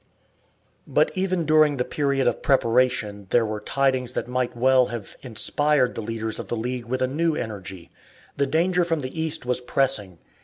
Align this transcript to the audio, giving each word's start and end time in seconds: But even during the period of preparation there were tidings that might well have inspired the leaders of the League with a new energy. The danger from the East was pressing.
But 0.87 1.11
even 1.13 1.45
during 1.45 1.77
the 1.77 1.85
period 1.85 2.27
of 2.27 2.41
preparation 2.41 3.27
there 3.29 3.45
were 3.45 3.59
tidings 3.59 4.13
that 4.13 4.27
might 4.27 4.57
well 4.57 4.87
have 4.87 5.15
inspired 5.21 5.93
the 5.93 6.01
leaders 6.01 6.39
of 6.39 6.47
the 6.47 6.57
League 6.57 6.85
with 6.87 7.03
a 7.03 7.07
new 7.07 7.35
energy. 7.35 7.91
The 8.35 8.47
danger 8.47 8.83
from 8.83 9.01
the 9.01 9.15
East 9.21 9.45
was 9.45 9.61
pressing. 9.61 10.17